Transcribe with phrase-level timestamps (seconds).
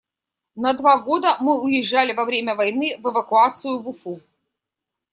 [0.55, 4.19] На два года мы уезжали во время войны в эвакуацию в Уфу.